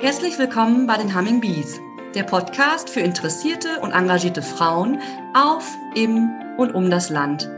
[0.00, 1.80] Herzlich willkommen bei den Humming Bees,
[2.14, 5.00] der Podcast für interessierte und engagierte Frauen
[5.34, 7.50] auf, im und um das Land.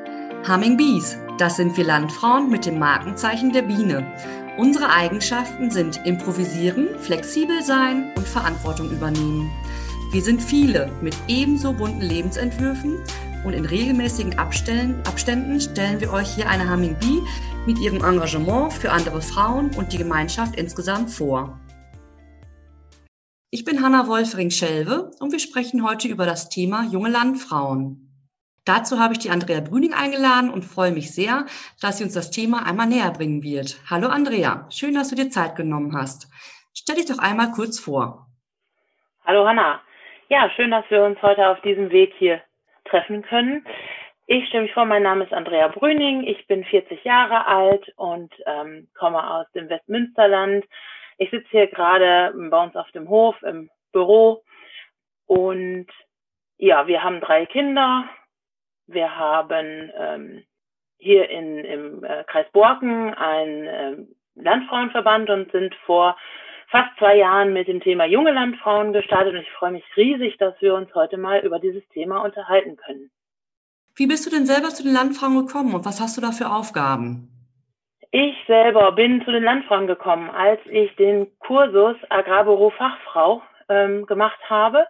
[0.48, 4.10] Humming Bees, das sind wir Landfrauen mit dem Markenzeichen der Biene.
[4.56, 9.50] Unsere Eigenschaften sind improvisieren, flexibel sein und Verantwortung übernehmen.
[10.10, 13.00] Wir sind viele mit ebenso bunten Lebensentwürfen
[13.44, 17.20] und in regelmäßigen Abständen, stellen wir euch hier eine Humming Bee
[17.66, 21.60] mit ihrem Engagement für andere Frauen und die Gemeinschaft insgesamt vor.
[23.52, 28.08] Ich bin Hanna Wolfring-Schelve und wir sprechen heute über das Thema junge Landfrauen.
[28.64, 31.46] Dazu habe ich die Andrea Brüning eingeladen und freue mich sehr,
[31.82, 33.74] dass sie uns das Thema einmal näher bringen wird.
[33.90, 36.30] Hallo Andrea, schön, dass du dir Zeit genommen hast.
[36.74, 38.28] Stell dich doch einmal kurz vor.
[39.26, 39.80] Hallo Hanna.
[40.28, 42.40] Ja, schön, dass wir uns heute auf diesem Weg hier
[42.84, 43.66] treffen können.
[44.28, 48.32] Ich stelle mich vor, mein Name ist Andrea Brüning, ich bin 40 Jahre alt und
[48.46, 50.64] ähm, komme aus dem Westmünsterland,
[51.20, 54.42] ich sitze hier gerade bei uns auf dem Hof im Büro
[55.26, 55.86] und
[56.56, 58.08] ja, wir haben drei Kinder.
[58.86, 60.44] Wir haben ähm,
[60.96, 66.16] hier in, im äh, Kreis Borken einen ähm, Landfrauenverband und sind vor
[66.70, 70.54] fast zwei Jahren mit dem Thema junge Landfrauen gestartet und ich freue mich riesig, dass
[70.60, 73.10] wir uns heute mal über dieses Thema unterhalten können.
[73.94, 76.50] Wie bist du denn selber zu den Landfrauen gekommen und was hast du da für
[76.50, 77.39] Aufgaben?
[78.12, 84.40] Ich selber bin zu den Landfrauen gekommen, als ich den Kursus Agrarbüro Fachfrau ähm, gemacht
[84.48, 84.88] habe.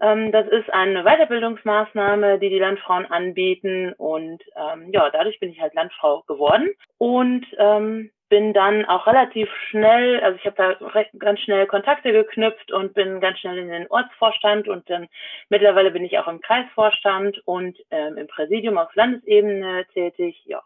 [0.00, 5.60] Ähm, das ist eine Weiterbildungsmaßnahme, die die Landfrauen anbieten und ähm, ja, dadurch bin ich
[5.60, 11.40] halt Landfrau geworden und ähm, bin dann auch relativ schnell, also ich habe da ganz
[11.40, 15.08] schnell Kontakte geknüpft und bin ganz schnell in den Ortsvorstand und dann
[15.48, 20.40] mittlerweile bin ich auch im Kreisvorstand und ähm, im Präsidium auf Landesebene tätig.
[20.46, 20.62] Ja,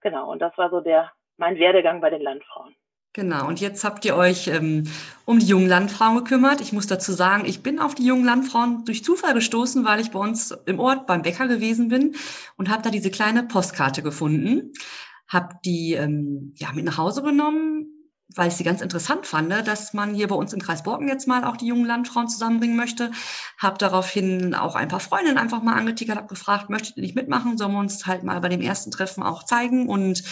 [0.00, 0.30] genau.
[0.30, 2.74] Und das war so der mein Werdegang bei den Landfrauen.
[3.14, 4.84] Genau, und jetzt habt ihr euch ähm,
[5.24, 6.60] um die jungen Landfrauen gekümmert.
[6.60, 10.10] Ich muss dazu sagen, ich bin auf die jungen Landfrauen durch Zufall gestoßen, weil ich
[10.10, 12.14] bei uns im Ort beim Bäcker gewesen bin
[12.56, 14.72] und habe da diese kleine Postkarte gefunden.
[15.26, 17.86] Habe die ähm, ja, mit nach Hause genommen,
[18.36, 21.26] weil ich sie ganz interessant fand, dass man hier bei uns im Kreis Borken jetzt
[21.26, 23.10] mal auch die jungen Landfrauen zusammenbringen möchte.
[23.56, 27.58] Habe daraufhin auch ein paar Freundinnen einfach mal angetickert, habe gefragt, möchtet ihr nicht mitmachen?
[27.58, 29.88] Sollen wir uns halt mal bei dem ersten Treffen auch zeigen?
[29.88, 30.22] Und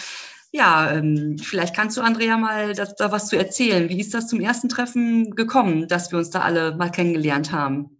[0.57, 3.89] ja, ähm, vielleicht kannst du, Andrea, mal das, da was zu erzählen.
[3.89, 7.97] Wie ist das zum ersten Treffen gekommen, dass wir uns da alle mal kennengelernt haben?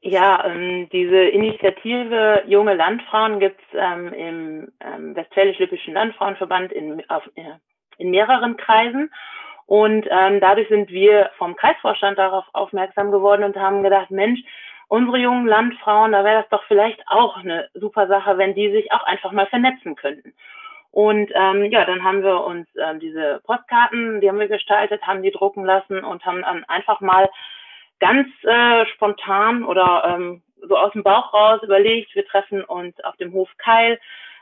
[0.00, 7.42] Ja, ähm, diese Initiative Junge Landfrauen gibt's ähm, im ähm, Westfälisch-Lippischen Landfrauenverband in, auf, äh,
[7.98, 9.12] in mehreren Kreisen.
[9.66, 14.40] Und ähm, dadurch sind wir vom Kreisvorstand darauf aufmerksam geworden und haben gedacht, Mensch,
[14.88, 18.92] unsere jungen Landfrauen, da wäre das doch vielleicht auch eine super Sache, wenn die sich
[18.92, 20.34] auch einfach mal vernetzen könnten.
[20.92, 25.22] Und ähm, ja, dann haben wir uns ähm, diese Postkarten, die haben wir gestaltet, haben
[25.22, 27.30] die drucken lassen und haben dann einfach mal
[27.98, 33.16] ganz äh, spontan oder ähm, so aus dem Bauch raus überlegt, wir treffen uns auf
[33.16, 33.98] dem Hof Keil.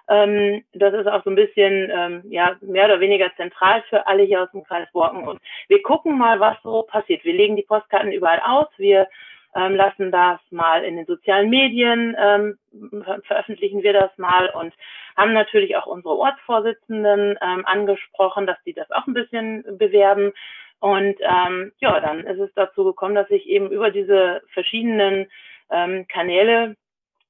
[0.09, 4.25] Ähm, das ist auch so ein bisschen ähm, ja mehr oder weniger zentral für alle
[4.25, 5.29] hier aus dem Kreis Borken.
[5.29, 7.25] Und wir gucken mal, was so passiert.
[7.25, 8.67] Wir legen die Postkarten überall aus.
[8.77, 9.07] Wir
[9.55, 12.59] ähm, lassen das mal in den sozialen Medien, ähm,
[13.05, 14.73] ver veröffentlichen wir das mal und
[15.17, 20.33] haben natürlich auch unsere Ortsvorsitzenden ähm, angesprochen, dass die das auch ein bisschen bewerben.
[20.79, 25.27] Und ähm, ja, dann ist es dazu gekommen, dass sich eben über diese verschiedenen
[25.71, 26.77] ähm, Kanäle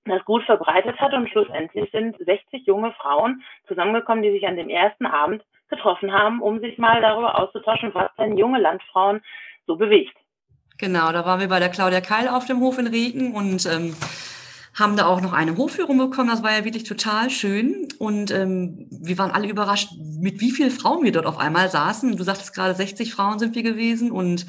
[0.05, 4.69] das gut verbreitet hat und schlussendlich sind 60 junge Frauen zusammengekommen, die sich an dem
[4.69, 9.23] ersten Abend getroffen haben, um sich mal darüber auszutauschen, was denn junge Landfrauen
[9.67, 10.17] so bewegt.
[10.81, 13.95] Genau, da waren wir bei der Claudia Keil auf dem Hof in Regen und ähm,
[14.73, 16.31] haben da auch noch eine Hofführung bekommen.
[16.31, 17.87] Das war ja wirklich total schön.
[17.99, 22.17] Und ähm, wir waren alle überrascht, mit wie vielen Frauen wir dort auf einmal saßen.
[22.17, 24.47] Du sagtest gerade, 60 Frauen sind wir gewesen und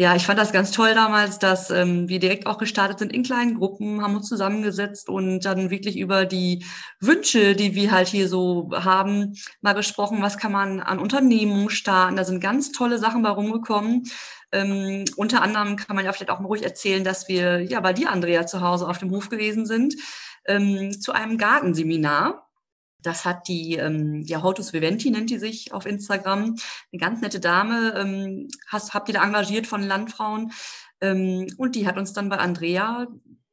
[0.00, 3.24] ja, ich fand das ganz toll damals, dass ähm, wir direkt auch gestartet sind in
[3.24, 6.64] kleinen Gruppen, haben uns zusammengesetzt und dann wirklich über die
[7.00, 12.14] Wünsche, die wir halt hier so haben, mal gesprochen, was kann man an Unternehmungen starten.
[12.14, 14.04] Da sind ganz tolle Sachen bei rumgekommen.
[14.52, 17.92] Ähm, unter anderem kann man ja vielleicht auch mal ruhig erzählen, dass wir ja bei
[17.92, 19.96] dir, Andrea, zu Hause auf dem Hof gewesen sind,
[20.46, 22.47] ähm, zu einem Gartenseminar.
[23.02, 26.56] Das hat die, ähm, ja, Hortus Viventi nennt die sich auf Instagram.
[26.92, 30.52] Eine ganz nette Dame, ähm, hast, habt ihr da engagiert von Landfrauen.
[31.00, 33.06] Ähm, und die hat uns dann bei Andrea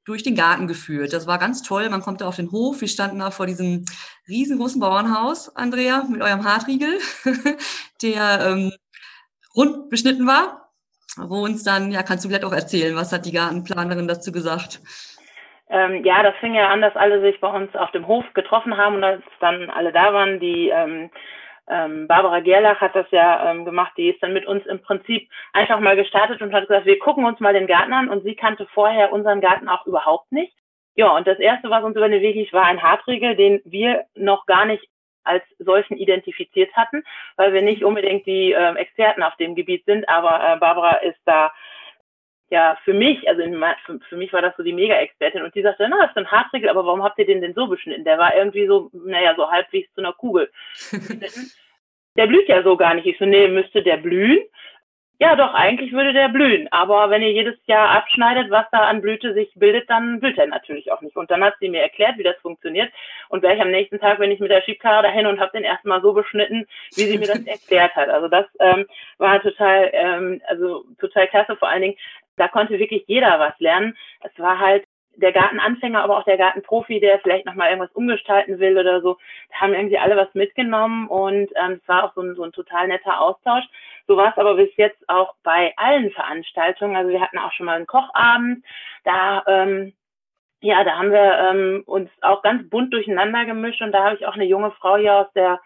[0.03, 1.13] durch den Garten geführt.
[1.13, 1.89] Das war ganz toll.
[1.89, 2.81] Man kommt da auf den Hof.
[2.81, 3.85] Wir standen da vor diesem
[4.27, 6.99] riesengroßen Bauernhaus, Andrea, mit eurem Hartriegel,
[8.01, 8.71] der ähm,
[9.55, 10.71] rund beschnitten war.
[11.17, 14.81] Wo uns dann, ja, kannst du vielleicht auch erzählen, was hat die Gartenplanerin dazu gesagt?
[15.69, 18.77] Ähm, ja, das fing ja an, dass alle sich bei uns auf dem Hof getroffen
[18.77, 21.09] haben und als dann alle da waren, die ähm,
[21.67, 25.29] ähm, Barbara Gerlach hat das ja ähm, gemacht, die ist dann mit uns im Prinzip
[25.53, 28.09] einfach mal gestartet und hat gesagt, wir gucken uns mal den Garten an.
[28.09, 30.53] Und sie kannte vorher unseren Garten auch überhaupt nicht.
[30.95, 34.05] Ja, und das erste, was uns über den Weg lief, war ein Hartriegel, den wir
[34.15, 34.87] noch gar nicht
[35.23, 37.03] als solchen identifiziert hatten,
[37.35, 41.19] weil wir nicht unbedingt die äh, Experten auf dem Gebiet sind, aber äh, Barbara ist
[41.25, 41.51] da
[42.49, 45.61] ja für mich, also in, für, für, mich war das so die Mega-Expertin und die
[45.61, 48.03] sagte, na, das ist ein Hartriegel, aber warum habt ihr den denn so beschnitten?
[48.03, 50.51] Der war irgendwie so, naja, so halbwegs zu einer Kugel.
[52.17, 53.07] der blüht ja so gar nicht.
[53.07, 54.39] Ich so, nee, müsste der blühen?
[55.17, 56.67] Ja, doch, eigentlich würde der blühen.
[56.71, 60.47] Aber wenn ihr jedes Jahr abschneidet, was da an Blüte sich bildet, dann blüht er
[60.47, 61.15] natürlich auch nicht.
[61.15, 62.91] Und dann hat sie mir erklärt, wie das funktioniert.
[63.29, 66.01] Und gleich am nächsten Tag bin ich mit der Schiebkarre dahin und habe den erstmal
[66.01, 68.09] so beschnitten, wie sie mir das erklärt hat.
[68.09, 68.87] Also das ähm,
[69.17, 71.55] war total, ähm, also total klasse.
[71.55, 71.97] Vor allen Dingen,
[72.37, 73.97] da konnte wirklich jeder was lernen.
[74.21, 74.85] Es war halt
[75.17, 79.17] der Gartenanfänger, aber auch der Gartenprofi, der vielleicht nochmal irgendwas umgestalten will oder so,
[79.49, 82.51] da haben irgendwie alle was mitgenommen und ähm, es war auch so ein, so ein
[82.51, 83.63] total netter Austausch.
[84.07, 86.95] So war es aber bis jetzt auch bei allen Veranstaltungen.
[86.95, 88.63] Also wir hatten auch schon mal einen Kochabend,
[89.03, 89.93] da ähm,
[90.61, 94.25] ja, da haben wir ähm, uns auch ganz bunt durcheinander gemischt und da habe ich
[94.25, 95.59] auch eine junge Frau hier aus der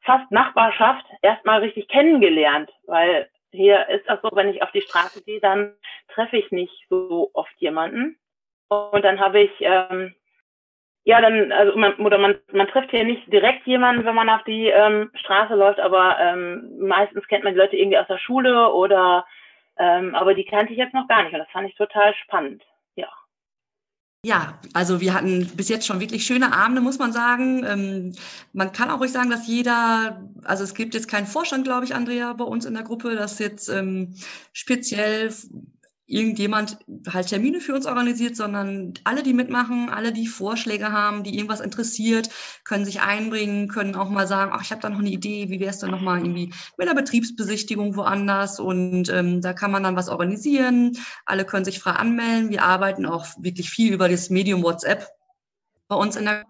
[0.00, 5.22] fast Nachbarschaft erstmal richtig kennengelernt, weil hier ist das so, wenn ich auf die Straße
[5.24, 5.74] gehe, dann
[6.08, 8.18] treffe ich nicht so oft jemanden.
[8.68, 10.14] Und dann habe ich, ähm,
[11.04, 14.42] ja, dann, also man, oder man, man trifft hier nicht direkt jemanden, wenn man auf
[14.44, 18.72] die ähm, Straße läuft, aber ähm, meistens kennt man die Leute irgendwie aus der Schule
[18.72, 19.26] oder,
[19.78, 22.62] ähm, aber die kannte ich jetzt noch gar nicht und das fand ich total spannend.
[22.96, 23.08] Ja.
[24.24, 27.62] Ja, also wir hatten bis jetzt schon wirklich schöne Abende, muss man sagen.
[27.62, 28.12] Ähm,
[28.54, 31.94] man kann auch ruhig sagen, dass jeder, also es gibt jetzt keinen Vorstand, glaube ich,
[31.94, 34.14] Andrea, bei uns in der Gruppe, das jetzt ähm,
[34.54, 35.30] speziell
[36.06, 36.78] irgendjemand
[37.10, 41.60] halt Termine für uns organisiert, sondern alle, die mitmachen, alle, die Vorschläge haben, die irgendwas
[41.60, 42.28] interessiert,
[42.64, 45.60] können sich einbringen, können auch mal sagen, ach, ich habe da noch eine Idee, wie
[45.60, 49.96] wäre es denn nochmal irgendwie mit einer Betriebsbesichtigung woanders und ähm, da kann man dann
[49.96, 50.98] was organisieren.
[51.24, 52.50] Alle können sich frei anmelden.
[52.50, 55.08] Wir arbeiten auch wirklich viel über das Medium WhatsApp
[55.88, 56.44] bei uns in der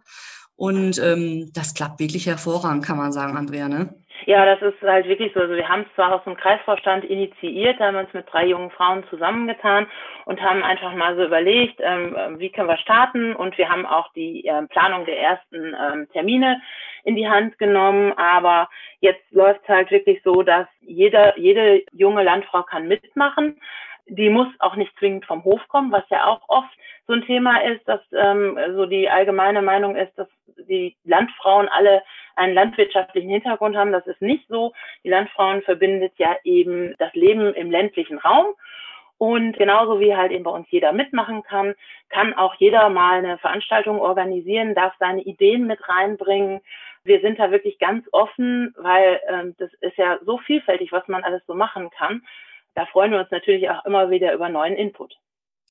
[0.57, 3.95] und ähm, das klappt wirklich hervorragend, kann man sagen, Andrea, ne?
[4.27, 5.41] Ja, das ist halt wirklich so.
[5.41, 9.05] Also wir haben es zwar aus dem Kreisvorstand initiiert, haben uns mit drei jungen Frauen
[9.11, 9.87] zusammengetan
[10.25, 14.13] und haben einfach mal so überlegt, ähm, wie können wir starten und wir haben auch
[14.15, 16.63] die ähm, Planung der ersten ähm, Termine
[17.03, 18.71] in die Hand genommen, aber
[19.01, 23.61] jetzt läuft es halt wirklich so, dass jeder, jede junge Landfrau kann mitmachen.
[24.07, 26.71] Die muss auch nicht zwingend vom Hof kommen, was ja auch oft
[27.07, 30.29] so ein Thema ist, dass ähm, so die allgemeine Meinung ist, dass
[30.69, 32.03] die Landfrauen alle
[32.37, 33.93] einen landwirtschaftlichen Hintergrund haben.
[33.93, 34.73] Das ist nicht so.
[35.05, 38.55] Die Landfrauen verbindet ja eben das Leben im ländlichen Raum.
[39.19, 41.75] Und genauso wie halt eben bei uns jeder mitmachen kann,
[42.09, 46.61] kann auch jeder mal eine Veranstaltung organisieren, darf seine Ideen mit reinbringen.
[47.05, 51.23] Wir sind da wirklich ganz offen, weil ähm, das ist ja so vielfältig, was man
[51.23, 52.23] alles so machen kann.
[52.75, 55.15] Da freuen wir uns natürlich auch immer wieder über neuen Input.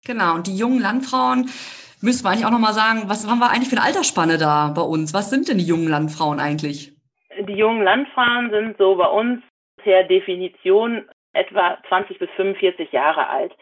[0.05, 1.49] Genau, und die jungen Landfrauen,
[2.01, 4.81] müssen wir eigentlich auch nochmal sagen, was haben wir eigentlich für eine Altersspanne da bei
[4.81, 5.13] uns?
[5.13, 6.93] Was sind denn die jungen Landfrauen eigentlich?
[7.47, 9.41] Die jungen Landfrauen sind so bei uns
[9.77, 13.53] per Definition etwa 20 bis 45 Jahre alt.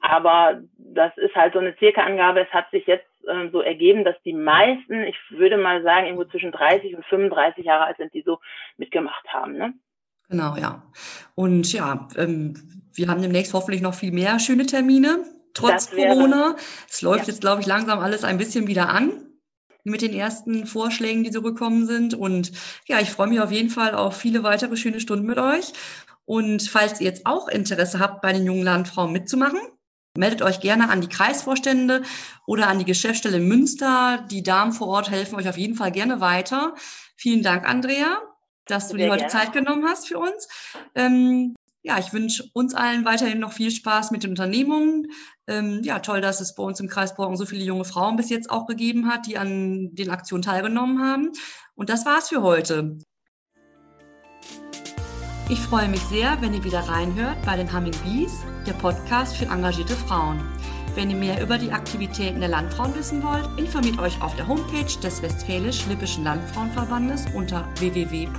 [0.00, 2.40] Aber das ist halt so eine Circa-Angabe.
[2.40, 6.24] Es hat sich jetzt äh, so ergeben, dass die meisten, ich würde mal sagen, irgendwo
[6.24, 8.38] zwischen 30 und 35 Jahre alt sind, die so
[8.76, 9.54] mitgemacht haben.
[9.54, 9.74] Ne?
[10.28, 10.82] Genau, ja.
[11.34, 16.56] Und ja, ähm, wir haben demnächst hoffentlich noch viel mehr schöne Termine trotz Corona.
[16.88, 17.32] Es läuft ja.
[17.32, 19.24] jetzt, glaube ich, langsam alles ein bisschen wieder an
[19.84, 22.14] mit den ersten Vorschlägen, die so gekommen sind.
[22.14, 22.52] Und
[22.86, 25.72] ja, ich freue mich auf jeden Fall auf viele weitere schöne Stunden mit euch.
[26.24, 29.60] Und falls ihr jetzt auch Interesse habt, bei den jungen Landfrauen mitzumachen,
[30.16, 32.02] meldet euch gerne an die Kreisvorstände
[32.46, 34.26] oder an die Geschäftsstelle Münster.
[34.30, 36.74] Die Damen vor Ort helfen euch auf jeden Fall gerne weiter.
[37.16, 38.20] Vielen Dank, Andrea,
[38.70, 39.32] dass du Sehr dir heute gerne.
[39.32, 40.48] Zeit genommen hast für uns.
[40.94, 45.08] Ähm, ja, ich wünsche uns allen weiterhin noch viel Spaß mit den Unternehmungen.
[45.46, 48.30] Ähm, ja, toll, dass es bei uns im Kreis Borken so viele junge Frauen bis
[48.30, 51.30] jetzt auch gegeben hat, die an den Aktionen teilgenommen haben.
[51.74, 52.98] Und das war's für heute.
[55.48, 59.46] Ich freue mich sehr, wenn ihr wieder reinhört bei den Humming Bees, der Podcast für
[59.46, 60.38] engagierte Frauen.
[60.94, 64.98] Wenn ihr mehr über die Aktivitäten der Landfrauen wissen wollt, informiert euch auf der Homepage
[65.02, 68.38] des Westfälisch-Lippischen Landfrauenverbandes unter www.wllv.de.